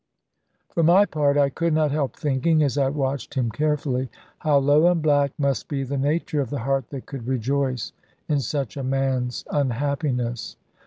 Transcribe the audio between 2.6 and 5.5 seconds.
as I watched him carefully, how low and black